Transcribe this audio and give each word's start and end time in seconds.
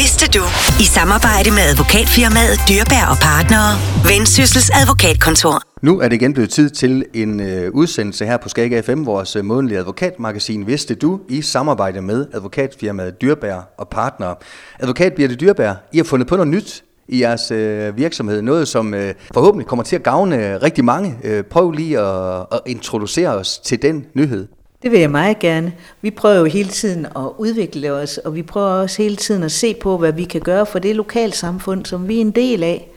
Vidste 0.00 0.38
du? 0.38 0.44
I 0.84 0.86
samarbejde 0.96 1.50
med 1.50 1.64
advokatfirmaet 1.70 2.56
Dyrbær 2.68 3.04
og 3.12 3.18
Partnere. 3.28 3.70
Vendsyssels 4.10 4.70
Advokatkontor. 4.80 5.62
Nu 5.82 6.00
er 6.00 6.08
det 6.08 6.16
igen 6.16 6.32
blevet 6.32 6.50
tid 6.50 6.70
til 6.70 7.04
en 7.14 7.40
øh, 7.40 7.70
udsendelse 7.74 8.26
her 8.26 8.36
på 8.36 8.48
Skag 8.48 8.84
FM, 8.84 9.06
vores 9.06 9.36
øh, 9.36 9.44
månedlige 9.44 9.78
advokatmagasin 9.78 10.66
Vidste 10.66 10.94
du 10.94 11.20
i 11.28 11.42
samarbejde 11.42 12.02
med 12.02 12.26
advokatfirmaet 12.32 13.20
Dyrbær 13.22 13.68
og 13.78 13.88
Partnere. 13.88 14.34
Advokat 14.80 15.12
Birte 15.14 15.36
Dyrbær, 15.36 15.74
I 15.92 15.96
har 15.96 16.04
fundet 16.04 16.28
på 16.28 16.36
noget 16.36 16.48
nyt 16.48 16.84
i 17.08 17.20
jeres 17.20 17.50
øh, 17.50 17.96
virksomhed. 17.96 18.42
Noget, 18.42 18.68
som 18.68 18.94
øh, 18.94 19.14
forhåbentlig 19.34 19.66
kommer 19.66 19.82
til 19.82 19.96
at 19.96 20.02
gavne 20.02 20.36
øh, 20.36 20.62
rigtig 20.62 20.84
mange. 20.84 21.18
Øh, 21.24 21.44
prøv 21.44 21.70
lige 21.70 21.98
at, 21.98 22.46
at 22.52 22.60
introducere 22.66 23.28
os 23.28 23.58
til 23.58 23.82
den 23.82 24.06
nyhed. 24.14 24.48
Det 24.82 24.90
vil 24.90 25.00
jeg 25.00 25.10
meget 25.10 25.38
gerne. 25.38 25.72
Vi 26.00 26.10
prøver 26.10 26.38
jo 26.38 26.44
hele 26.44 26.68
tiden 26.68 27.06
at 27.06 27.30
udvikle 27.38 27.92
os, 27.92 28.18
og 28.18 28.34
vi 28.34 28.42
prøver 28.42 28.68
også 28.68 29.02
hele 29.02 29.16
tiden 29.16 29.42
at 29.42 29.52
se 29.52 29.74
på, 29.74 29.98
hvad 29.98 30.12
vi 30.12 30.24
kan 30.24 30.40
gøre 30.40 30.66
for 30.66 30.78
det 30.78 30.96
lokalsamfund, 30.96 31.86
som 31.86 32.08
vi 32.08 32.16
er 32.16 32.20
en 32.20 32.30
del 32.30 32.62
af. 32.62 32.88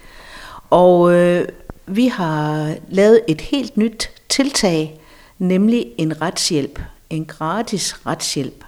Og 0.70 1.14
øh, 1.14 1.48
vi 1.88 2.08
har 2.08 2.74
lavet 2.90 3.22
et 3.28 3.42
helt 3.42 3.78
nyt 3.78 4.10
tiltag, 4.30 5.00
nemlig 5.40 5.86
en 5.98 6.22
retshjælp, 6.22 6.80
en 7.10 7.26
gratis 7.26 8.06
retshjælp, 8.06 8.64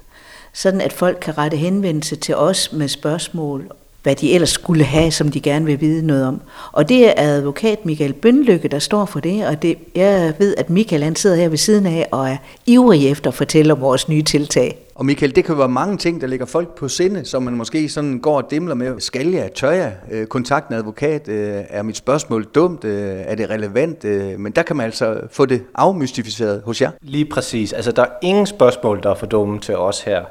sådan 0.54 0.82
at 0.82 0.94
folk 0.94 1.18
kan 1.22 1.38
rette 1.38 1.58
henvendelse 1.58 2.16
til 2.16 2.36
os 2.36 2.74
med 2.74 2.88
spørgsmål 2.88 3.72
hvad 4.08 4.16
de 4.16 4.34
ellers 4.34 4.50
skulle 4.50 4.84
have, 4.84 5.12
som 5.12 5.32
de 5.32 5.40
gerne 5.40 5.66
vil 5.66 5.82
vide 5.82 6.08
noget 6.08 6.26
om. 6.26 6.42
Og 6.72 6.90
det 6.90 7.08
er 7.08 7.14
advokat 7.18 7.86
Michael 7.86 8.14
Bønlykke, 8.14 8.68
der 8.68 8.80
står 8.80 9.06
for 9.06 9.20
det, 9.20 9.48
og 9.48 9.62
det, 9.62 9.78
jeg 9.96 10.34
ved, 10.40 10.56
at 10.58 10.70
Michael 10.70 11.04
han 11.04 11.16
sidder 11.16 11.36
her 11.36 11.50
ved 11.50 11.58
siden 11.58 11.86
af 11.86 12.08
og 12.12 12.30
er 12.30 12.38
ivrig 12.66 13.12
efter 13.12 13.28
at 13.28 13.34
fortælle 13.34 13.74
om 13.74 13.82
vores 13.82 14.10
nye 14.10 14.24
tiltag. 14.24 14.78
Og 14.96 15.06
Michael, 15.06 15.36
det 15.36 15.46
kan 15.46 15.58
være 15.58 15.70
mange 15.70 15.98
ting, 15.98 16.22
der 16.22 16.28
ligger 16.28 16.46
folk 16.46 16.76
på 16.76 16.88
sinde, 16.88 17.26
som 17.26 17.44
man 17.44 17.54
måske 17.54 17.90
sådan 17.90 18.20
går 18.20 18.38
og 18.38 18.52
dimler 18.52 18.76
med. 18.76 19.00
Skal 19.00 19.28
jeg, 19.28 19.52
tør 19.56 19.72
jeg, 19.72 19.94
øh, 20.12 20.28
kontakt 20.28 20.70
med 20.70 20.78
advokat, 20.78 21.28
øh, 21.28 21.64
er 21.70 21.84
mit 21.84 21.98
spørgsmål 21.98 22.44
dumt, 22.44 22.84
øh, 22.84 23.16
er 23.26 23.36
det 23.36 23.50
relevant? 23.50 24.04
Men 24.40 24.52
der 24.52 24.62
kan 24.62 24.76
man 24.76 24.86
altså 24.86 25.20
få 25.32 25.46
det 25.46 25.64
afmystificeret 25.76 26.62
hos 26.66 26.82
jer. 26.82 26.92
Lige 27.02 27.26
præcis. 27.26 27.74
Altså, 27.74 27.92
der 27.92 28.02
er 28.02 28.10
ingen 28.22 28.46
spørgsmål, 28.46 29.04
der 29.04 29.10
er 29.10 29.16
for 29.16 29.26
dumme 29.26 29.60
til 29.60 29.78
os 29.78 30.02
her. 30.02 30.22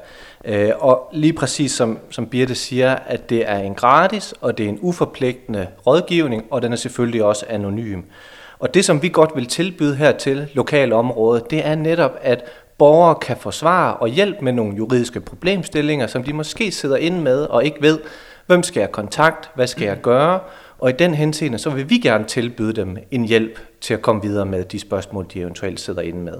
Øh, 0.47 0.70
og 0.78 1.08
lige 1.12 1.33
præcis 1.33 1.72
som, 1.72 1.98
som 2.11 2.27
Birte 2.27 2.55
siger, 2.55 2.94
at 2.94 3.30
det 3.30 3.50
er 3.50 3.58
en 3.58 3.75
gratis, 3.75 4.34
og 4.41 4.58
det 4.58 4.64
er 4.66 4.70
en 4.70 4.78
uforpligtende 4.80 5.66
rådgivning, 5.86 6.44
og 6.50 6.62
den 6.62 6.72
er 6.72 6.77
selvfølgelig 6.77 7.25
også 7.25 7.47
anonym. 7.48 8.00
Og 8.58 8.74
det, 8.74 8.84
som 8.84 9.02
vi 9.02 9.08
godt 9.08 9.30
vil 9.34 9.47
tilbyde 9.47 9.97
her 9.97 10.12
til 10.12 10.48
lokale 10.55 10.94
område, 10.94 11.44
det 11.50 11.67
er 11.67 11.74
netop, 11.74 12.19
at 12.22 12.44
borgere 12.78 13.14
kan 13.14 13.36
få 13.36 13.50
svar 13.50 13.92
og 13.92 14.08
hjælp 14.08 14.42
med 14.42 14.52
nogle 14.52 14.77
juridiske 14.77 15.20
problemstillinger, 15.20 16.06
som 16.06 16.24
de 16.24 16.33
måske 16.33 16.70
sidder 16.70 16.97
inde 16.97 17.20
med 17.20 17.39
og 17.39 17.64
ikke 17.64 17.83
ved, 17.83 17.98
hvem 18.47 18.62
skal 18.62 18.80
jeg 18.80 18.92
kontakte, 18.92 19.48
hvad 19.55 19.67
skal 19.67 19.84
jeg 19.84 20.00
gøre, 20.02 20.41
og 20.78 20.91
i 20.91 20.92
den 20.92 21.14
henseende, 21.14 21.58
så 21.58 21.70
vil 21.70 21.91
vi 21.91 21.98
gerne 21.98 22.24
tilbyde 22.24 22.72
dem 22.72 22.97
en 23.11 23.24
hjælp 23.24 23.61
til 23.80 23.94
at 23.94 24.02
komme 24.02 24.22
videre 24.22 24.47
med 24.47 24.64
de 24.64 24.80
spørgsmål, 24.80 25.27
de 25.34 25.41
eventuelt 25.41 25.80
sidder 25.80 26.02
inde 26.02 26.20
med. 26.20 26.39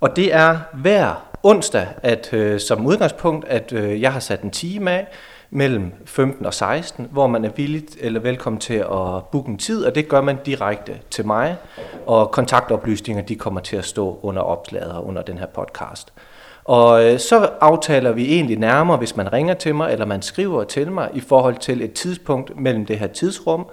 Og 0.00 0.16
det 0.16 0.34
er 0.34 0.58
hver 0.74 1.29
onsdag, 1.42 1.86
at 2.02 2.32
øh, 2.32 2.60
som 2.60 2.86
udgangspunkt, 2.86 3.48
at 3.48 3.72
øh, 3.72 4.00
jeg 4.00 4.12
har 4.12 4.20
sat 4.20 4.42
en 4.42 4.50
time 4.50 4.90
af 4.90 5.06
mellem 5.50 5.92
15 6.04 6.46
og 6.46 6.54
16, 6.54 7.08
hvor 7.10 7.26
man 7.26 7.44
er 7.44 7.50
villig 7.56 7.84
eller 8.00 8.20
velkommen 8.20 8.60
til 8.60 8.74
at 8.74 9.24
booke 9.32 9.48
en 9.48 9.58
tid, 9.58 9.84
og 9.84 9.94
det 9.94 10.08
gør 10.08 10.20
man 10.20 10.38
direkte 10.46 10.98
til 11.10 11.26
mig, 11.26 11.56
og 12.06 12.30
kontaktoplysninger 12.30 13.22
de 13.22 13.34
kommer 13.34 13.60
til 13.60 13.76
at 13.76 13.84
stå 13.84 14.20
under 14.22 14.42
opslaget 14.42 14.92
og 14.92 15.06
under 15.06 15.22
den 15.22 15.38
her 15.38 15.46
podcast. 15.46 16.12
Og 16.64 17.04
øh, 17.04 17.18
så 17.18 17.50
aftaler 17.60 18.12
vi 18.12 18.34
egentlig 18.34 18.58
nærmere, 18.58 18.96
hvis 18.96 19.16
man 19.16 19.32
ringer 19.32 19.54
til 19.54 19.74
mig, 19.74 19.92
eller 19.92 20.06
man 20.06 20.22
skriver 20.22 20.64
til 20.64 20.92
mig, 20.92 21.08
i 21.14 21.20
forhold 21.20 21.56
til 21.56 21.82
et 21.82 21.92
tidspunkt 21.92 22.60
mellem 22.60 22.86
det 22.86 22.98
her 22.98 23.06
tidsrum, 23.06 23.66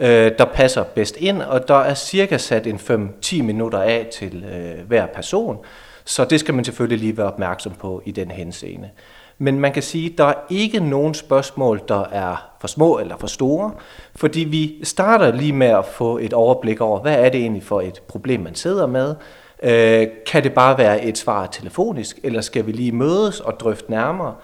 øh, 0.00 0.32
der 0.38 0.44
passer 0.44 0.82
bedst 0.82 1.16
ind, 1.16 1.42
og 1.42 1.68
der 1.68 1.74
er 1.74 1.94
cirka 1.94 2.38
sat 2.38 2.66
en 2.66 2.76
5-10 3.24 3.42
minutter 3.42 3.78
af 3.78 4.08
til 4.12 4.44
øh, 4.44 4.86
hver 4.88 5.06
person, 5.06 5.58
så 6.04 6.24
det 6.24 6.40
skal 6.40 6.54
man 6.54 6.64
selvfølgelig 6.64 6.98
lige 6.98 7.16
være 7.16 7.26
opmærksom 7.26 7.72
på 7.72 8.02
i 8.04 8.10
den 8.10 8.30
henseende. 8.30 8.90
Men 9.38 9.60
man 9.60 9.72
kan 9.72 9.82
sige, 9.82 10.10
at 10.12 10.18
der 10.18 10.24
er 10.24 10.34
ikke 10.50 10.80
nogen 10.80 11.14
spørgsmål, 11.14 11.80
der 11.88 12.04
er 12.04 12.50
for 12.60 12.68
små 12.68 12.98
eller 12.98 13.16
for 13.16 13.26
store, 13.26 13.72
fordi 14.16 14.40
vi 14.40 14.80
starter 14.82 15.32
lige 15.32 15.52
med 15.52 15.66
at 15.66 15.84
få 15.84 16.18
et 16.18 16.32
overblik 16.32 16.80
over, 16.80 17.00
hvad 17.00 17.24
er 17.24 17.28
det 17.28 17.40
egentlig 17.40 17.62
for 17.62 17.80
et 17.80 18.02
problem, 18.08 18.40
man 18.40 18.54
sidder 18.54 18.86
med. 18.86 19.14
Øh, 19.62 20.06
kan 20.26 20.44
det 20.44 20.52
bare 20.52 20.78
være 20.78 21.04
et 21.04 21.18
svar 21.18 21.46
telefonisk, 21.46 22.18
eller 22.22 22.40
skal 22.40 22.66
vi 22.66 22.72
lige 22.72 22.92
mødes 22.92 23.40
og 23.40 23.60
drøfte 23.60 23.90
nærmere? 23.90 24.34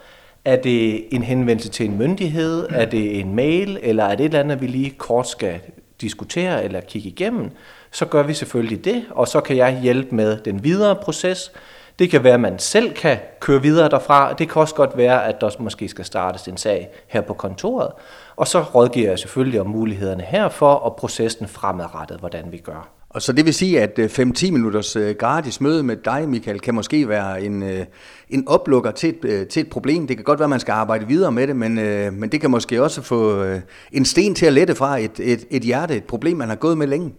Er 0.47 0.57
det 0.57 1.15
en 1.15 1.23
henvendelse 1.23 1.69
til 1.69 1.87
en 1.87 1.99
myndighed? 1.99 2.67
Er 2.71 2.85
det 2.85 3.21
en 3.21 3.35
mail? 3.35 3.79
Eller 3.83 4.05
er 4.05 4.15
det 4.15 4.21
et 4.21 4.25
eller 4.25 4.41
andet, 4.41 4.61
vi 4.61 4.67
lige 4.67 4.91
kort 4.91 5.29
skal 5.29 5.61
diskutere 6.01 6.65
eller 6.65 6.81
kigge 6.81 7.09
igennem? 7.09 7.51
Så 7.91 8.07
gør 8.07 8.23
vi 8.23 8.35
selvfølgelig 8.35 8.85
det, 8.85 9.05
og 9.11 9.29
så 9.29 9.41
kan 9.41 9.57
jeg 9.57 9.81
hjælpe 9.83 10.15
med 10.15 10.37
den 10.37 10.65
videre 10.65 10.97
proces. 10.97 11.53
Det 11.99 12.11
kan 12.11 12.25
være, 12.25 12.35
at 12.35 12.41
man 12.41 12.59
selv 12.59 12.95
kan 12.95 13.19
køre 13.41 13.63
videre 13.63 13.89
derfra. 13.89 14.33
Det 14.33 14.49
kan 14.51 14.61
også 14.61 14.75
godt 14.75 14.97
være, 14.97 15.27
at 15.27 15.41
der 15.41 15.51
måske 15.59 15.89
skal 15.89 16.05
startes 16.05 16.49
en 16.49 16.57
sag 16.57 16.89
her 17.07 17.21
på 17.21 17.35
kontoret. 17.35 17.93
Og 18.37 18.47
så 18.47 18.61
rådgiver 18.61 19.09
jeg 19.09 19.19
selvfølgelig 19.19 19.61
om 19.61 19.67
mulighederne 19.67 20.23
herfor 20.23 20.73
og 20.73 20.97
processen 20.97 21.49
fremadrettet, 21.49 22.19
hvordan 22.19 22.53
vi 22.53 22.59
gør. 22.59 22.89
Og 23.17 23.23
så 23.23 23.33
det 23.33 23.45
vil 23.45 23.55
sige, 23.55 23.81
at 23.81 23.99
øh, 23.99 24.11
5-10 24.19 24.51
minutters 24.51 24.97
øh, 24.97 25.15
gratis 25.19 25.61
møde 25.61 25.83
med 25.83 25.97
dig, 25.97 26.29
Michael, 26.29 26.61
kan 26.61 26.75
måske 26.75 27.09
være 27.09 27.43
en, 27.43 27.63
øh, 27.63 27.85
en 28.31 28.49
oplukker 28.49 28.91
til 28.91 29.15
et, 29.25 29.49
til 29.49 29.61
et 29.61 29.71
problem. 29.71 30.07
Det 30.07 30.17
kan 30.17 30.25
godt 30.25 30.39
være, 30.39 30.45
at 30.45 30.51
man 30.51 30.61
skal 30.61 30.73
arbejde 30.73 31.07
videre 31.07 31.33
med 31.33 31.47
det, 31.47 31.57
men, 31.57 31.75
men 32.21 32.33
det 32.33 32.41
kan 32.41 32.51
måske 32.51 32.83
også 32.83 33.03
få 33.03 33.45
en 33.93 34.05
sten 34.05 34.35
til 34.35 34.47
at 34.47 34.53
lette 34.53 34.75
fra 34.75 34.99
et, 34.99 35.21
et, 35.21 35.45
et 35.51 35.63
hjerte, 35.63 35.97
et 35.97 36.05
problem, 36.05 36.37
man 36.37 36.49
har 36.49 36.57
gået 36.57 36.79
med 36.79 36.87
længe. 36.87 37.13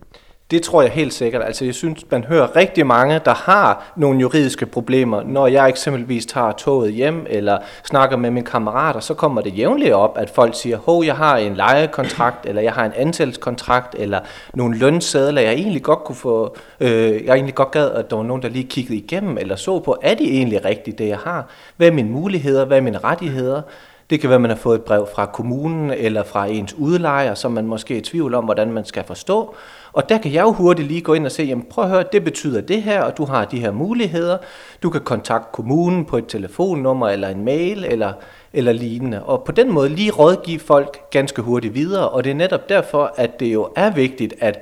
Det 0.51 0.61
tror 0.61 0.81
jeg 0.81 0.91
helt 0.91 1.13
sikkert. 1.13 1.43
Altså 1.43 1.65
jeg 1.65 1.75
synes, 1.75 2.11
man 2.11 2.23
hører 2.23 2.55
rigtig 2.55 2.85
mange, 2.85 3.19
der 3.25 3.33
har 3.33 3.93
nogle 3.95 4.19
juridiske 4.19 4.65
problemer. 4.65 5.23
Når 5.23 5.47
jeg 5.47 5.69
eksempelvis 5.69 6.25
tager 6.25 6.51
toget 6.51 6.93
hjem 6.93 7.25
eller 7.29 7.57
snakker 7.83 8.17
med 8.17 8.31
mine 8.31 8.45
kammerater, 8.45 8.99
så 8.99 9.13
kommer 9.13 9.41
det 9.41 9.57
jævnligt 9.57 9.93
op, 9.93 10.17
at 10.17 10.29
folk 10.29 10.55
siger, 10.55 10.77
hov, 10.77 11.03
jeg 11.03 11.15
har 11.15 11.37
en 11.37 11.55
lejekontrakt, 11.55 12.45
eller 12.45 12.61
jeg 12.61 12.73
har 12.73 12.85
en 12.85 12.91
ansættelseskontrakt, 12.95 13.95
eller 13.97 14.19
nogle 14.53 14.77
lønsedler, 14.77 15.41
jeg 15.41 15.53
egentlig 15.53 15.83
godt 15.83 16.03
kunne 16.03 16.15
få, 16.15 16.55
øh, 16.79 17.25
jeg 17.25 17.33
egentlig 17.33 17.55
godt 17.55 17.71
gad, 17.71 17.91
at 17.91 18.09
der 18.09 18.15
var 18.15 18.23
nogen, 18.23 18.41
der 18.41 18.49
lige 18.49 18.67
kiggede 18.67 18.97
igennem, 18.97 19.37
eller 19.37 19.55
så 19.55 19.79
på, 19.79 19.97
er 20.01 20.13
det 20.13 20.27
egentlig 20.27 20.65
rigtigt, 20.65 20.97
det 20.97 21.07
jeg 21.07 21.17
har? 21.17 21.47
Hvad 21.77 21.87
er 21.87 21.91
mine 21.91 22.09
muligheder? 22.09 22.65
Hvad 22.65 22.77
er 22.77 22.81
mine 22.81 22.97
rettigheder? 22.97 23.61
Det 24.09 24.19
kan 24.19 24.29
være, 24.29 24.35
at 24.35 24.41
man 24.41 24.49
har 24.49 24.57
fået 24.57 24.75
et 24.75 24.83
brev 24.83 25.07
fra 25.15 25.25
kommunen 25.25 25.91
eller 25.91 26.23
fra 26.23 26.45
ens 26.45 26.73
udlejer, 26.73 27.33
som 27.33 27.51
man 27.51 27.65
måske 27.65 27.93
er 27.93 27.97
i 27.97 28.01
tvivl 28.01 28.33
om, 28.33 28.43
hvordan 28.43 28.71
man 28.71 28.85
skal 28.85 29.03
forstå. 29.03 29.55
Og 29.97 30.09
der 30.09 30.17
kan 30.17 30.33
jeg 30.33 30.41
jo 30.41 30.51
hurtigt 30.51 30.87
lige 30.87 31.01
gå 31.01 31.13
ind 31.13 31.25
og 31.25 31.31
se, 31.31 31.43
jamen 31.43 31.65
prøv 31.69 31.83
at 31.83 31.89
høre, 31.89 32.03
det 32.11 32.23
betyder 32.23 32.61
det 32.61 32.83
her, 32.83 33.01
og 33.01 33.17
du 33.17 33.25
har 33.25 33.45
de 33.45 33.59
her 33.59 33.71
muligheder. 33.71 34.37
Du 34.83 34.89
kan 34.89 35.01
kontakte 35.01 35.49
kommunen 35.53 36.05
på 36.05 36.17
et 36.17 36.27
telefonnummer 36.27 37.09
eller 37.09 37.29
en 37.29 37.45
mail 37.45 37.85
eller, 37.85 38.13
eller 38.53 38.71
lignende. 38.71 39.23
Og 39.23 39.43
på 39.43 39.51
den 39.51 39.71
måde 39.71 39.89
lige 39.89 40.11
rådgive 40.11 40.59
folk 40.59 41.09
ganske 41.09 41.41
hurtigt 41.41 41.73
videre. 41.73 42.09
Og 42.09 42.23
det 42.23 42.29
er 42.29 42.35
netop 42.35 42.69
derfor, 42.69 43.13
at 43.15 43.39
det 43.39 43.53
jo 43.53 43.69
er 43.75 43.91
vigtigt, 43.91 44.33
at 44.39 44.59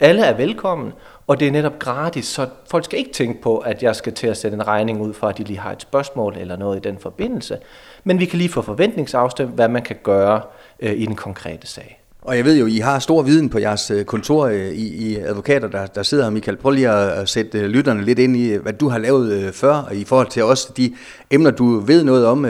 alle 0.00 0.22
er 0.22 0.36
velkommen, 0.36 0.92
og 1.26 1.40
det 1.40 1.48
er 1.48 1.52
netop 1.52 1.78
gratis, 1.78 2.24
så 2.24 2.46
folk 2.70 2.84
skal 2.84 2.98
ikke 2.98 3.12
tænke 3.12 3.42
på, 3.42 3.58
at 3.58 3.82
jeg 3.82 3.96
skal 3.96 4.12
til 4.12 4.26
at 4.26 4.36
sætte 4.36 4.54
en 4.54 4.66
regning 4.66 5.00
ud 5.00 5.14
for, 5.14 5.26
at 5.26 5.38
de 5.38 5.44
lige 5.44 5.58
har 5.58 5.72
et 5.72 5.82
spørgsmål 5.82 6.36
eller 6.38 6.56
noget 6.56 6.76
i 6.76 6.88
den 6.88 6.98
forbindelse. 6.98 7.58
Men 8.04 8.20
vi 8.20 8.24
kan 8.24 8.38
lige 8.38 8.48
få 8.48 8.62
forventningsafstemt, 8.62 9.54
hvad 9.54 9.68
man 9.68 9.82
kan 9.82 9.96
gøre 10.02 10.40
øh, 10.80 10.92
i 10.92 11.06
den 11.06 11.16
konkrete 11.16 11.66
sag. 11.66 12.05
Og 12.26 12.36
jeg 12.36 12.44
ved 12.44 12.58
jo, 12.58 12.66
I 12.66 12.78
har 12.78 12.98
stor 12.98 13.22
viden 13.22 13.48
på 13.48 13.58
jeres 13.58 13.90
øh, 13.90 14.04
kontor 14.04 14.46
øh, 14.46 14.68
i, 14.68 15.10
i 15.10 15.16
advokater, 15.16 15.68
der, 15.68 15.86
der 15.86 16.02
sidder 16.02 16.24
her. 16.24 16.30
Michael, 16.30 16.56
prøv 16.56 16.70
lige 16.70 16.90
at 16.90 17.28
sætte 17.28 17.58
øh, 17.58 17.64
lytterne 17.64 18.04
lidt 18.04 18.18
ind 18.18 18.36
i, 18.36 18.56
hvad 18.56 18.72
du 18.72 18.88
har 18.88 18.98
lavet 18.98 19.54
før, 19.54 19.90
i 19.92 20.04
forhold 20.04 20.26
til 20.26 20.44
også 20.44 20.72
de 20.76 20.94
emner, 21.30 21.50
du 21.50 21.80
ved 21.80 22.04
noget 22.04 22.26
om, 22.26 22.46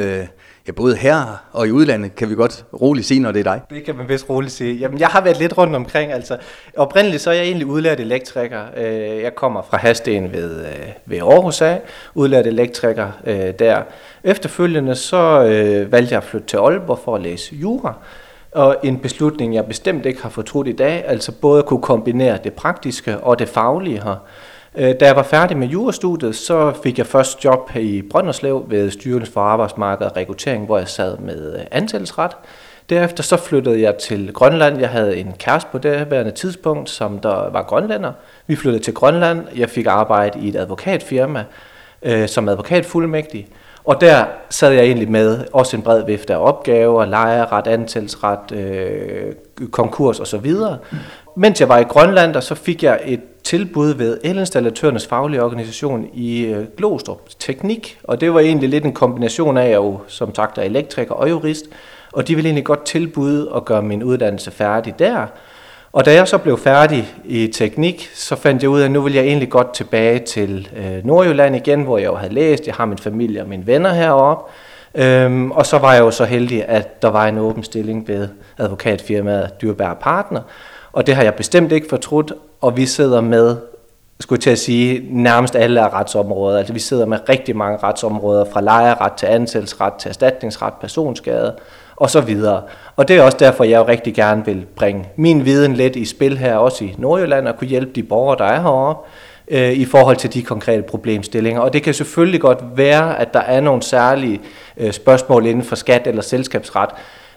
ja, 0.66 0.72
både 0.76 0.96
her 0.96 1.44
og 1.52 1.68
i 1.68 1.70
udlandet, 1.70 2.16
kan 2.16 2.30
vi 2.30 2.34
godt 2.34 2.64
roligt 2.80 3.06
sige, 3.06 3.20
når 3.20 3.32
det 3.32 3.40
er 3.40 3.44
dig. 3.44 3.60
Det 3.70 3.84
kan 3.84 3.96
man 3.96 4.08
vist 4.08 4.30
roligt 4.30 4.52
sige. 4.52 4.74
Jamen, 4.74 5.00
jeg 5.00 5.08
har 5.08 5.20
været 5.20 5.38
lidt 5.38 5.58
rundt 5.58 5.76
omkring. 5.76 6.12
Altså, 6.12 6.36
oprindeligt 6.76 7.22
så 7.22 7.30
er 7.30 7.34
jeg 7.34 7.44
egentlig 7.44 7.66
udlært 7.66 8.00
elektriker. 8.00 8.60
Jeg 9.22 9.34
kommer 9.34 9.62
fra 9.70 9.76
Hasten 9.76 10.32
ved, 10.32 10.64
ved 11.06 11.18
Aarhus 11.18 11.60
af, 11.60 11.80
udlært 12.14 12.46
elektriker 12.46 13.08
der. 13.58 13.82
Efterfølgende 14.24 14.94
så 14.94 15.38
valgte 15.90 16.12
jeg 16.12 16.18
at 16.18 16.24
flytte 16.24 16.46
til 16.46 16.56
Aalborg 16.56 16.98
for 17.04 17.16
at 17.16 17.22
læse 17.22 17.54
jura 17.54 17.94
og 18.56 18.76
en 18.82 18.98
beslutning, 18.98 19.54
jeg 19.54 19.66
bestemt 19.66 20.06
ikke 20.06 20.22
har 20.22 20.28
fortrudt 20.28 20.68
i 20.68 20.72
dag, 20.72 21.04
altså 21.06 21.32
både 21.32 21.58
at 21.58 21.66
kunne 21.66 21.82
kombinere 21.82 22.38
det 22.44 22.52
praktiske 22.52 23.18
og 23.18 23.38
det 23.38 23.48
faglige 23.48 24.02
her. 24.02 24.16
Øh, 24.74 24.94
da 25.00 25.06
jeg 25.06 25.16
var 25.16 25.22
færdig 25.22 25.56
med 25.56 25.68
jurastudiet, 25.68 26.36
så 26.36 26.72
fik 26.82 26.98
jeg 26.98 27.06
først 27.06 27.44
job 27.44 27.70
i 27.76 28.02
Brønderslev 28.02 28.64
ved 28.68 28.90
Styrelsen 28.90 29.32
for 29.32 29.40
Arbejdsmarked 29.40 30.06
og 30.06 30.16
Rekruttering, 30.16 30.66
hvor 30.66 30.78
jeg 30.78 30.88
sad 30.88 31.18
med 31.18 31.54
øh, 31.54 31.60
ansættelsesret. 31.70 32.32
Derefter 32.90 33.22
så 33.22 33.36
flyttede 33.36 33.80
jeg 33.80 33.94
til 33.96 34.32
Grønland. 34.32 34.78
Jeg 34.78 34.88
havde 34.88 35.16
en 35.16 35.32
kæreste 35.38 35.68
på 35.72 35.78
det 35.78 36.10
værende 36.10 36.30
tidspunkt, 36.30 36.90
som 36.90 37.18
der 37.18 37.50
var 37.50 37.62
grønlander. 37.62 38.12
Vi 38.46 38.56
flyttede 38.56 38.84
til 38.84 38.94
Grønland. 38.94 39.46
Jeg 39.56 39.70
fik 39.70 39.86
arbejde 39.86 40.38
i 40.38 40.48
et 40.48 40.56
advokatfirma 40.56 41.44
øh, 42.02 42.28
som 42.28 42.48
advokatfuldmægtig. 42.48 43.48
Og 43.86 44.00
der 44.00 44.24
sad 44.50 44.72
jeg 44.72 44.84
egentlig 44.84 45.10
med 45.10 45.44
også 45.52 45.76
en 45.76 45.82
bred 45.82 46.04
vifte 46.06 46.34
af 46.34 46.38
opgaver, 46.38 47.04
lejeret, 47.04 47.66
antelsret, 47.66 48.52
øh, 48.52 49.32
konkurs 49.70 50.20
osv. 50.20 50.52
Mens 51.36 51.60
jeg 51.60 51.68
var 51.68 51.78
i 51.78 51.82
Grønland, 51.82 52.34
der 52.34 52.40
så 52.40 52.54
fik 52.54 52.82
jeg 52.82 53.00
et 53.04 53.20
tilbud 53.44 53.94
ved 53.94 54.18
elinstallatørernes 54.24 55.06
faglige 55.06 55.42
organisation 55.42 56.08
i 56.14 56.44
øh, 56.44 56.64
Glostrup 56.76 57.20
Teknik, 57.38 57.98
og 58.04 58.20
det 58.20 58.34
var 58.34 58.40
egentlig 58.40 58.68
lidt 58.68 58.84
en 58.84 58.92
kombination 58.92 59.56
af, 59.56 59.64
at 59.64 59.70
jeg 59.70 59.76
jo 59.76 60.00
som 60.06 60.34
sagt 60.34 60.58
er 60.58 60.62
elektriker 60.62 61.14
og 61.14 61.30
jurist, 61.30 61.64
og 62.12 62.28
de 62.28 62.34
ville 62.34 62.48
egentlig 62.48 62.64
godt 62.64 62.84
tilbyde 62.84 63.50
at 63.56 63.64
gøre 63.64 63.82
min 63.82 64.02
uddannelse 64.02 64.50
færdig 64.50 64.98
der. 64.98 65.26
Og 65.96 66.04
da 66.04 66.14
jeg 66.14 66.28
så 66.28 66.38
blev 66.38 66.58
færdig 66.58 67.14
i 67.24 67.46
teknik, 67.46 68.10
så 68.14 68.36
fandt 68.36 68.62
jeg 68.62 68.70
ud 68.70 68.80
af, 68.80 68.84
at 68.84 68.90
nu 68.90 69.00
vil 69.00 69.14
jeg 69.14 69.24
egentlig 69.24 69.50
godt 69.50 69.74
tilbage 69.74 70.18
til 70.18 70.68
øh, 70.76 71.06
Nordjylland 71.06 71.56
igen, 71.56 71.82
hvor 71.82 71.98
jeg 71.98 72.06
jo 72.06 72.14
havde 72.14 72.34
læst. 72.34 72.66
Jeg 72.66 72.74
har 72.74 72.84
min 72.86 72.98
familie 72.98 73.42
og 73.42 73.48
mine 73.48 73.66
venner 73.66 73.92
heroppe. 73.92 74.52
Øhm, 74.94 75.50
og 75.50 75.66
så 75.66 75.78
var 75.78 75.94
jeg 75.94 76.00
jo 76.00 76.10
så 76.10 76.24
heldig, 76.24 76.68
at 76.68 77.02
der 77.02 77.08
var 77.08 77.26
en 77.26 77.38
åben 77.38 77.64
stilling 77.64 78.08
ved 78.08 78.28
advokatfirmaet 78.58 79.50
Dyrbær 79.62 79.94
Partner. 79.94 80.40
Og 80.92 81.06
det 81.06 81.14
har 81.14 81.22
jeg 81.22 81.34
bestemt 81.34 81.72
ikke 81.72 81.88
fortrudt, 81.88 82.32
og 82.60 82.76
vi 82.76 82.86
sidder 82.86 83.20
med, 83.20 83.56
skulle 84.20 84.36
jeg 84.36 84.42
til 84.42 84.50
at 84.50 84.58
sige, 84.58 85.06
nærmest 85.10 85.56
alle 85.56 85.80
af 85.80 85.92
retsområder. 85.92 86.58
Altså 86.58 86.72
vi 86.72 86.80
sidder 86.80 87.06
med 87.06 87.18
rigtig 87.28 87.56
mange 87.56 87.78
retsområder, 87.82 88.44
fra 88.52 88.60
lejeret 88.60 89.12
til 89.12 89.26
ansættelsesret 89.26 89.92
til 89.94 90.08
erstatningsret, 90.08 90.72
personskade 90.80 91.54
og 91.96 92.10
så 92.10 92.20
videre. 92.20 92.62
Og 92.96 93.08
det 93.08 93.16
er 93.16 93.22
også 93.22 93.38
derfor, 93.40 93.64
jeg 93.64 93.78
jo 93.78 93.88
rigtig 93.88 94.14
gerne 94.14 94.44
vil 94.44 94.66
bringe 94.76 95.08
min 95.16 95.44
viden 95.44 95.74
lidt 95.74 95.96
i 95.96 96.04
spil 96.04 96.38
her, 96.38 96.56
også 96.56 96.84
i 96.84 96.94
Nordjylland, 96.98 97.48
og 97.48 97.56
kunne 97.56 97.68
hjælpe 97.68 97.92
de 97.92 98.02
borgere, 98.02 98.38
der 98.38 98.44
er 98.44 98.60
herovre, 98.60 98.96
øh, 99.48 99.72
i 99.72 99.84
forhold 99.84 100.16
til 100.16 100.34
de 100.34 100.42
konkrete 100.42 100.82
problemstillinger. 100.82 101.60
Og 101.60 101.72
det 101.72 101.82
kan 101.82 101.94
selvfølgelig 101.94 102.40
godt 102.40 102.58
være, 102.74 103.18
at 103.18 103.34
der 103.34 103.40
er 103.40 103.60
nogle 103.60 103.82
særlige 103.82 104.40
øh, 104.76 104.92
spørgsmål 104.92 105.46
inden 105.46 105.64
for 105.64 105.76
skat 105.76 106.06
eller 106.06 106.22
selskabsret, 106.22 106.90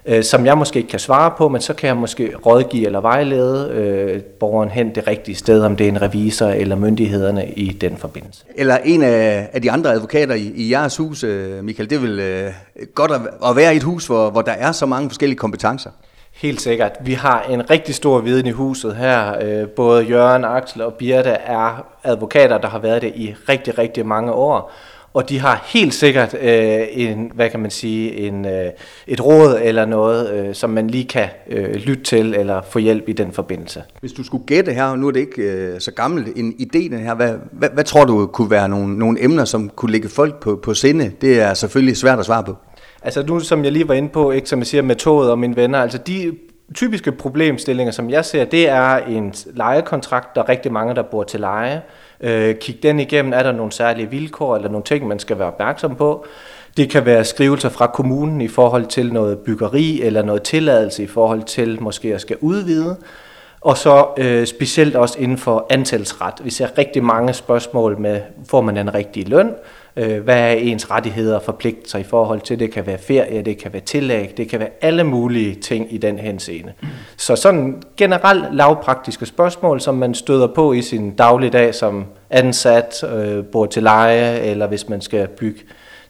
øh, 0.05 0.23
som 0.23 0.45
jeg 0.45 0.57
måske 0.57 0.77
ikke 0.79 0.89
kan 0.89 0.99
svare 0.99 1.31
på, 1.37 1.49
men 1.49 1.61
så 1.61 1.73
kan 1.73 1.87
jeg 1.87 1.97
måske 1.97 2.31
rådgive 2.45 2.85
eller 2.85 3.01
vejlede 3.01 3.71
øh, 3.71 4.21
borgeren 4.21 4.69
hen 4.69 4.95
det 4.95 5.07
rigtige 5.07 5.35
sted, 5.35 5.61
om 5.61 5.75
det 5.75 5.85
er 5.85 5.89
en 5.89 6.01
revisor 6.01 6.47
eller 6.47 6.75
myndighederne 6.75 7.49
i 7.49 7.67
den 7.71 7.97
forbindelse. 7.97 8.45
Eller 8.55 8.77
en 8.85 9.03
af, 9.03 9.49
af 9.53 9.61
de 9.61 9.71
andre 9.71 9.93
advokater 9.93 10.35
i, 10.35 10.51
i 10.55 10.71
jeres 10.71 10.97
hus, 10.97 11.23
øh, 11.23 11.63
Michael, 11.63 11.89
det 11.89 12.01
vel 12.01 12.19
øh, 12.19 12.51
godt 12.95 13.11
at, 13.11 13.21
at 13.49 13.55
være 13.55 13.73
i 13.73 13.77
et 13.77 13.83
hus, 13.83 14.07
hvor, 14.07 14.29
hvor 14.29 14.41
der 14.41 14.51
er 14.51 14.71
så 14.71 14.85
mange 14.85 15.09
forskellige 15.09 15.37
kompetencer. 15.37 15.89
Helt 16.33 16.61
sikkert. 16.61 16.91
Vi 17.01 17.13
har 17.13 17.41
en 17.49 17.69
rigtig 17.69 17.95
stor 17.95 18.19
viden 18.19 18.45
i 18.45 18.51
huset 18.51 18.95
her. 18.95 19.33
Øh, 19.41 19.67
både 19.67 20.03
Jørgen, 20.03 20.45
Axel 20.45 20.81
og 20.81 20.93
Birte 20.93 21.29
er 21.29 21.85
advokater, 22.03 22.57
der 22.57 22.67
har 22.67 22.79
været 22.79 23.01
det 23.01 23.13
i 23.15 23.35
rigtig, 23.49 23.77
rigtig 23.77 24.05
mange 24.05 24.31
år 24.31 24.71
og 25.13 25.29
de 25.29 25.39
har 25.39 25.63
helt 25.65 25.93
sikkert 25.93 26.33
øh, 26.41 26.81
en, 26.91 27.31
hvad 27.35 27.49
kan 27.49 27.59
man 27.59 27.71
sige, 27.71 28.15
en, 28.17 28.45
øh, 28.45 28.71
et 29.07 29.25
råd 29.25 29.59
eller 29.61 29.85
noget, 29.85 30.33
øh, 30.33 30.55
som 30.55 30.69
man 30.69 30.87
lige 30.87 31.05
kan 31.05 31.27
øh, 31.49 31.75
lytte 31.75 32.03
til 32.03 32.35
eller 32.35 32.61
få 32.69 32.79
hjælp 32.79 33.09
i 33.09 33.13
den 33.13 33.31
forbindelse. 33.31 33.83
Hvis 33.99 34.11
du 34.11 34.23
skulle 34.23 34.45
gætte 34.45 34.73
her, 34.73 34.95
nu 34.95 35.07
er 35.07 35.11
det 35.11 35.19
ikke 35.19 35.41
øh, 35.41 35.79
så 35.79 35.91
gammelt 35.91 36.37
en 36.37 36.53
idé 36.59 36.91
den 36.91 36.99
her, 36.99 37.15
hvad, 37.15 37.33
hvad, 37.51 37.69
hvad 37.73 37.83
tror 37.83 38.05
du 38.05 38.25
kunne 38.25 38.51
være 38.51 38.69
nogle, 38.69 38.97
nogle 38.97 39.23
emner, 39.23 39.45
som 39.45 39.69
kunne 39.69 39.91
ligge 39.91 40.09
folk 40.09 40.39
på, 40.39 40.59
på 40.63 40.73
sinde? 40.73 41.11
Det 41.21 41.41
er 41.41 41.53
selvfølgelig 41.53 41.97
svært 41.97 42.19
at 42.19 42.25
svare 42.25 42.43
på. 42.43 42.55
Altså 43.01 43.23
nu, 43.27 43.39
som 43.39 43.63
jeg 43.63 43.71
lige 43.71 43.87
var 43.87 43.93
inde 43.93 44.09
på, 44.09 44.31
ikke, 44.31 44.49
som 44.49 44.59
jeg 44.59 44.67
siger, 44.67 44.81
metode 44.81 45.31
og 45.31 45.39
mine 45.39 45.55
venner, 45.55 45.79
altså 45.79 45.97
de 45.97 46.31
typiske 46.75 47.11
problemstillinger, 47.11 47.91
som 47.91 48.09
jeg 48.09 48.25
ser, 48.25 48.45
det 48.45 48.69
er 48.69 48.97
en 48.97 49.33
lejekontrakt, 49.53 50.35
der 50.35 50.41
er 50.43 50.49
rigtig 50.49 50.73
mange, 50.73 50.95
der 50.95 51.01
bor 51.01 51.23
til 51.23 51.39
leje. 51.39 51.81
Øh, 52.21 52.55
kig 52.55 52.83
den 52.83 52.99
igennem, 52.99 53.33
er 53.33 53.43
der 53.43 53.51
nogle 53.51 53.71
særlige 53.71 54.09
vilkår 54.09 54.55
eller 54.55 54.69
nogle 54.69 54.83
ting, 54.83 55.07
man 55.07 55.19
skal 55.19 55.39
være 55.39 55.47
opmærksom 55.47 55.95
på. 55.95 56.25
Det 56.77 56.89
kan 56.89 57.05
være 57.05 57.25
skrivelser 57.25 57.69
fra 57.69 57.87
kommunen 57.87 58.41
i 58.41 58.47
forhold 58.47 58.85
til 58.85 59.13
noget 59.13 59.39
byggeri 59.39 60.01
eller 60.01 60.21
noget 60.21 60.43
tilladelse 60.43 61.03
i 61.03 61.07
forhold 61.07 61.43
til 61.43 61.81
måske 61.81 62.15
at 62.15 62.21
skal 62.21 62.37
udvide. 62.41 62.97
Og 63.61 63.77
så 63.77 64.07
øh, 64.17 64.47
specielt 64.47 64.95
også 64.95 65.19
inden 65.19 65.37
for 65.37 65.67
antalsret. 65.69 66.33
Vi 66.43 66.49
ser 66.49 66.77
rigtig 66.77 67.03
mange 67.03 67.33
spørgsmål 67.33 67.99
med, 67.99 68.21
får 68.49 68.61
man 68.61 68.75
den 68.75 68.93
rigtige 68.93 69.29
løn? 69.29 69.53
Øh, 69.99 70.23
hvad 70.23 70.39
er 70.39 70.51
ens 70.51 70.91
rettigheder 70.91 71.35
og 71.35 71.41
forpligtelser 71.41 71.99
i 71.99 72.03
forhold 72.03 72.41
til? 72.41 72.59
Det 72.59 72.71
kan 72.71 72.87
være 72.87 72.97
ferie, 72.97 73.41
det 73.41 73.57
kan 73.57 73.73
være 73.73 73.81
tillæg, 73.81 74.37
det 74.37 74.49
kan 74.49 74.59
være 74.59 74.69
alle 74.81 75.03
mulige 75.03 75.55
ting 75.55 75.93
i 75.93 75.97
den 75.97 76.19
henseende. 76.19 76.73
Så 77.17 77.35
sådan 77.35 77.83
generelt 77.97 78.55
lavpraktiske 78.55 79.25
spørgsmål, 79.25 79.81
som 79.81 79.95
man 79.95 80.13
støder 80.13 80.47
på 80.47 80.73
i 80.73 80.81
sin 80.81 81.15
dagligdag 81.15 81.75
som 81.75 82.05
ansat, 82.29 83.03
øh, 83.03 83.45
bor 83.45 83.65
til 83.65 83.83
leje, 83.83 84.39
eller 84.39 84.67
hvis 84.67 84.89
man 84.89 85.01
skal 85.01 85.27
bygge 85.27 85.59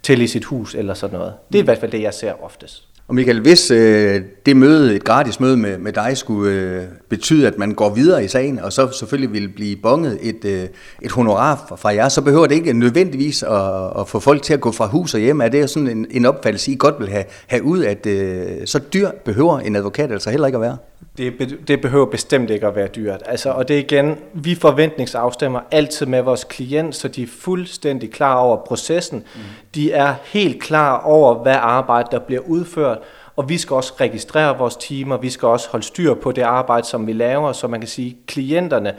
til 0.04 0.22
i 0.22 0.28
sit 0.28 0.46
hus 0.46 0.76
eller 0.76 0.94
sådan 0.94 1.18
noget. 1.18 1.34
Det 1.52 1.60
er 1.60 1.64
i 1.64 1.66
hvert 1.66 1.78
fald 1.78 1.92
det, 1.92 2.02
jeg 2.02 2.14
ser 2.14 2.44
oftest. 2.44 2.89
Og 3.10 3.16
Michael, 3.16 3.42
hvis 3.42 3.72
øh, 3.72 4.22
det 4.46 4.58
møde, 4.58 4.96
et 4.96 5.04
gratis 5.04 5.40
møde 5.40 5.58
med, 5.58 5.78
med 5.78 5.94
dig, 5.94 6.18
skulle 6.18 6.52
øh, 6.52 6.84
betyde, 7.10 7.48
at 7.48 7.58
man 7.58 7.72
går 7.72 7.90
videre 7.90 8.24
i 8.24 8.28
sagen, 8.28 8.60
og 8.60 8.74
så 8.74 8.92
selvfølgelig 8.92 9.34
vil 9.34 9.50
blive 9.50 9.76
bonget 9.76 10.20
et, 10.22 10.46
øh, 10.46 10.68
et 11.02 11.12
honorar 11.12 11.74
fra 11.78 11.94
jer, 11.94 12.10
så 12.10 12.22
behøver 12.22 12.48
det 12.48 12.56
ikke 12.56 12.74
nødvendigvis 12.74 13.44
at, 13.44 14.00
at 14.00 14.08
få 14.08 14.20
folk 14.20 14.42
til 14.42 14.54
at 14.54 14.62
gå 14.62 14.72
fra 14.72 14.88
hus 14.88 15.14
og 15.14 15.20
hjem. 15.20 15.42
Er 15.42 15.48
det 15.48 15.70
sådan 15.70 15.88
en, 15.88 16.06
en 16.12 16.26
opfattelse, 16.26 16.72
I 16.72 16.76
godt 16.76 16.96
vil 17.00 17.10
have, 17.10 17.24
have 17.48 17.64
ud, 17.64 17.84
at 17.84 18.06
øh, 18.06 18.48
så 18.66 18.80
dyr 18.94 19.10
behøver 19.26 19.60
en 19.60 19.76
advokat 19.76 20.12
altså 20.12 20.30
heller 20.30 20.48
ikke 20.48 20.58
at 20.58 20.62
være? 20.62 20.78
Det, 21.18 21.60
det 21.68 21.82
behøver 21.82 22.06
bestemt 22.06 22.50
ikke 22.50 22.68
at 22.68 22.76
være 22.76 22.88
dyrt. 22.88 23.24
Altså, 23.26 23.50
og 23.50 23.68
det 23.68 23.76
er 23.76 23.80
igen, 23.80 24.18
vi 24.34 24.56
forventningsafstemmer 24.56 25.60
altid 25.72 26.06
med 26.06 26.22
vores 26.22 26.44
klient, 26.44 26.96
så 26.96 27.08
de 27.08 27.24
er 27.24 27.28
fuldstændig 27.28 28.12
klar 28.12 28.36
over 28.36 28.58
processen. 28.58 29.18
Mm. 29.36 29.42
De 29.76 29.92
er 29.92 30.16
helt 30.24 30.62
klar 30.62 31.02
over, 31.02 31.34
hvad 31.34 31.56
arbejde 31.60 32.08
der 32.12 32.20
bliver 32.20 32.42
udført, 32.42 32.98
og 33.36 33.50
vi 33.50 33.58
skal 33.58 33.76
også 33.76 33.94
registrere 34.00 34.58
vores 34.58 34.76
timer, 34.76 35.18
vi 35.18 35.30
skal 35.30 35.48
også 35.48 35.70
holde 35.70 35.86
styr 35.86 36.14
på 36.14 36.32
det 36.32 36.42
arbejde, 36.42 36.88
som 36.88 37.08
vi 37.08 37.14
laver, 37.14 37.52
så 37.52 37.68
man 37.68 37.80
kan 37.80 37.90
sige, 37.90 38.08
at 38.10 38.28
klienterne 38.28 38.94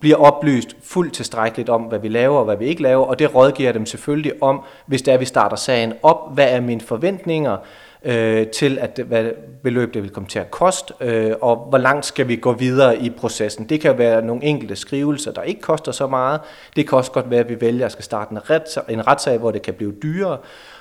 bliver 0.00 0.16
oplyst 0.16 0.76
fuldt 0.82 1.12
tilstrækkeligt 1.12 1.68
om, 1.68 1.82
hvad 1.82 1.98
vi 1.98 2.08
laver 2.08 2.38
og 2.38 2.44
hvad 2.44 2.56
vi 2.56 2.66
ikke 2.66 2.82
laver, 2.82 3.06
og 3.06 3.18
det 3.18 3.34
rådgiver 3.34 3.72
dem 3.72 3.86
selvfølgelig 3.86 4.32
om, 4.42 4.62
hvis 4.86 5.02
det 5.02 5.08
er, 5.08 5.14
at 5.14 5.20
vi 5.20 5.24
starter 5.24 5.56
sagen 5.56 5.92
op, 6.02 6.34
hvad 6.34 6.48
er 6.50 6.60
mine 6.60 6.80
forventninger, 6.80 7.56
øh, 8.04 8.46
til, 8.46 8.78
at 8.78 9.00
hvad 9.06 9.24
beløb 9.62 9.94
det 9.94 10.02
vil 10.02 10.10
komme 10.10 10.28
til 10.28 10.38
at 10.38 10.50
koste, 10.50 10.94
øh, 11.00 11.34
og 11.40 11.66
hvor 11.68 11.78
langt 11.78 12.06
skal 12.06 12.28
vi 12.28 12.36
gå 12.36 12.52
videre 12.52 12.98
i 12.98 13.10
processen. 13.10 13.68
Det 13.68 13.80
kan 13.80 13.98
være 13.98 14.22
nogle 14.22 14.44
enkelte 14.44 14.76
skrivelser, 14.76 15.32
der 15.32 15.42
ikke 15.42 15.60
koster 15.60 15.92
så 15.92 16.06
meget. 16.06 16.40
Det 16.76 16.88
kan 16.88 16.98
også 16.98 17.12
godt 17.12 17.30
være, 17.30 17.40
at 17.40 17.48
vi 17.48 17.60
vælger 17.60 17.86
at 17.86 17.92
skal 17.92 18.04
starte 18.04 18.32
en, 18.32 18.50
ret, 18.50 18.78
en 18.88 19.06
retssag, 19.06 19.38
hvor 19.38 19.50
det 19.50 19.62
kan 19.62 19.74
blive 19.74 19.94
dyrere. 20.02 20.38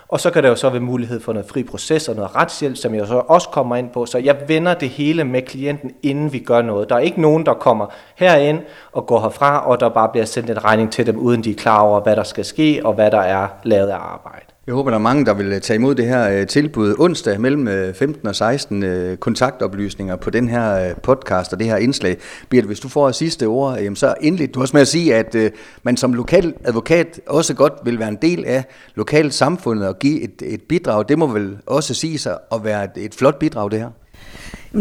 Og 0.08 0.20
så 0.20 0.32
kan 0.32 0.44
der 0.44 0.50
jo 0.50 0.56
så 0.56 0.70
være 0.70 0.80
mulighed 0.80 1.20
for 1.20 1.34
noget 1.34 1.50
fri 1.50 1.64
proces 1.64 2.10
og 2.10 2.16
noget 2.16 2.36
retshjælp, 2.36 2.78
som 2.78 2.96
jeg 2.96 3.08
så 3.08 3.16
også 3.16 3.50
kommer 3.50 3.76
ind 3.76 3.90
på. 3.90 4.06
Så 4.06 4.18
jeg 4.18 4.38
vender 4.48 4.74
det 4.74 4.90
hele 4.90 5.24
med 5.24 5.42
klienten, 5.42 5.92
inden 6.04 6.34
vi 6.34 6.40
gør 6.40 6.62
noget. 6.62 6.90
Der 6.90 6.96
er 6.96 7.00
ikke 7.00 7.22
nogen, 7.22 7.46
der 7.46 7.54
kommer 7.54 7.88
herind 8.16 8.60
og 8.92 9.06
går 9.08 9.22
herfra, 9.22 9.68
og 9.68 9.80
der 9.80 9.90
bare 9.90 10.10
bliver 10.10 10.26
sendt 10.26 10.50
en 10.50 10.64
regning 10.64 10.92
til 10.92 11.06
dem, 11.06 11.18
uden 11.18 11.44
de 11.44 11.52
er 11.52 11.56
klar 11.56 11.82
over, 11.82 12.00
hvad 12.00 12.16
der 12.16 12.24
skal 12.24 12.46
ske 12.46 12.82
og 12.84 12.94
hvad 12.94 13.12
der 13.12 13.22
er 13.22 13.48
lavet 13.64 13.90
af 13.90 13.98
arbejde. 13.98 14.55
Jeg 14.68 14.76
håber, 14.76 14.90
der 14.90 14.98
er 14.98 15.02
mange, 15.02 15.26
der 15.26 15.34
vil 15.34 15.46
øh, 15.46 15.62
tage 15.62 15.76
imod 15.76 15.96
det 15.96 16.08
her 16.08 16.30
øh, 16.30 16.48
tilbud 16.48 16.96
onsdag 17.00 17.42
mellem 17.42 17.68
øh, 17.68 17.94
15 17.94 18.28
og 18.28 18.36
16 18.36 19.18
kontaktoplysninger 19.18 20.16
på 20.16 20.30
den 20.30 20.50
her 20.50 20.94
podcast 21.04 21.54
og 21.54 21.60
det 21.60 21.68
her 21.68 21.78
indslag. 21.78 22.18
Birte, 22.50 22.68
hvis 22.68 22.80
du 22.80 22.90
får 22.90 23.12
sidste 23.12 23.46
ord, 23.46 23.96
så 23.96 24.16
endelig 24.22 24.56
du 24.56 24.62
også 24.62 24.76
med 24.76 24.82
at 24.82 24.88
sige, 24.88 25.16
at 25.16 25.36
man 25.84 25.98
som 25.98 26.14
lokal 26.14 26.54
advokat 26.64 27.22
også 27.28 27.54
godt 27.54 27.74
vil 27.84 28.00
være 28.00 28.10
en 28.10 28.18
del 28.22 28.46
af 28.46 28.64
lokalt 28.96 29.34
samfundet 29.34 29.88
og 29.88 30.00
give 30.00 30.22
et, 30.22 30.42
et 30.46 30.62
bidrag. 30.62 31.10
Det 31.10 31.20
må 31.20 31.28
vel 31.28 31.58
også 31.66 31.94
sige 31.94 32.18
sig 32.18 32.38
at 32.54 32.64
være 32.64 32.84
et, 32.84 33.06
et 33.06 33.16
flot 33.16 33.40
bidrag, 33.40 33.72
det 33.72 33.80
her? 33.80 33.90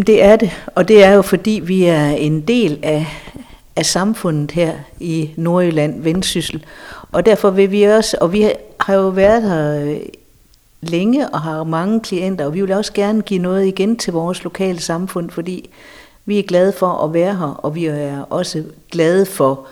Det 0.06 0.22
er 0.22 0.36
det, 0.36 0.50
og 0.74 0.88
det 0.88 1.04
er 1.04 1.12
jo 1.12 1.22
fordi, 1.22 1.60
vi 1.64 1.84
er 1.84 2.06
en 2.06 2.40
del 2.40 2.78
af, 2.82 3.06
af 3.76 3.86
samfundet 3.86 4.50
her 4.50 4.72
i 5.00 5.30
Nordjylland, 5.36 6.02
Vendsyssel. 6.02 6.64
Og 7.12 7.26
derfor 7.26 7.50
vil 7.50 7.70
vi 7.70 7.82
også, 7.82 8.16
og 8.20 8.32
vi 8.32 8.52
har 8.84 8.94
jo 8.94 9.08
været 9.08 9.42
her 9.42 9.84
øh, 9.84 10.00
længe 10.80 11.28
og 11.28 11.40
har 11.40 11.64
mange 11.64 12.00
klienter, 12.00 12.44
og 12.44 12.54
vi 12.54 12.60
vil 12.60 12.72
også 12.72 12.92
gerne 12.92 13.22
give 13.22 13.40
noget 13.40 13.66
igen 13.66 13.96
til 13.96 14.12
vores 14.12 14.44
lokale 14.44 14.80
samfund, 14.80 15.30
fordi 15.30 15.70
vi 16.26 16.38
er 16.38 16.42
glade 16.42 16.72
for 16.72 16.86
at 16.86 17.14
være 17.14 17.34
her, 17.34 17.46
og 17.46 17.74
vi 17.74 17.86
er 17.86 18.20
også 18.20 18.64
glade 18.90 19.26
for 19.26 19.66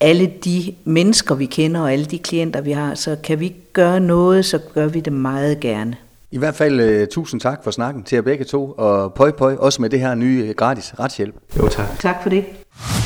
alle 0.00 0.32
de 0.44 0.74
mennesker, 0.84 1.34
vi 1.34 1.46
kender, 1.46 1.80
og 1.80 1.92
alle 1.92 2.04
de 2.04 2.18
klienter, 2.18 2.60
vi 2.60 2.72
har. 2.72 2.94
Så 2.94 3.16
kan 3.24 3.40
vi 3.40 3.54
gøre 3.72 4.00
noget, 4.00 4.44
så 4.44 4.58
gør 4.74 4.86
vi 4.86 5.00
det 5.00 5.12
meget 5.12 5.60
gerne. 5.60 5.96
I 6.32 6.38
hvert 6.38 6.54
fald 6.54 7.02
uh, 7.02 7.08
tusind 7.08 7.40
tak 7.40 7.64
for 7.64 7.70
snakken 7.70 8.02
til 8.04 8.16
jer 8.16 8.22
begge 8.22 8.44
to, 8.44 8.70
og 8.78 9.14
pøj 9.14 9.30
pøj, 9.30 9.54
også 9.58 9.82
med 9.82 9.90
det 9.90 10.00
her 10.00 10.14
nye 10.14 10.54
gratis 10.56 10.94
retshjælp. 11.00 11.34
Jo 11.58 11.68
tak. 11.68 11.86
Tak 11.98 12.22
for 12.22 12.30
det. 12.30 12.44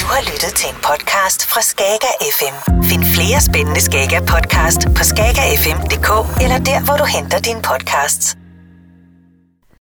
Du 0.00 0.06
har 0.14 0.22
lyttet 0.32 0.52
til 0.56 0.68
en 0.68 0.76
podcast 0.90 1.46
fra 1.46 1.60
Skager 1.60 2.14
FM. 2.38 2.56
Find 2.82 3.04
flere 3.04 3.40
spændende 3.40 3.80
Skager 3.80 4.20
podcast 4.20 4.80
på 4.96 5.02
skagerfm.dk 5.10 6.10
eller 6.44 6.58
der, 6.58 6.84
hvor 6.84 6.96
du 6.96 7.04
henter 7.04 7.38
dine 7.38 7.62
podcasts. 7.62 8.36